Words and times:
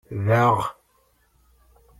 Daɣ?! 0.27 0.57